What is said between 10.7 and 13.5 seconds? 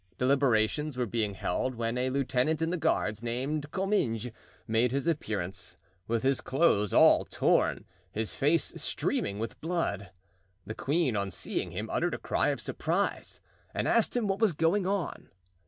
queen on seeing him uttered a cry of surprise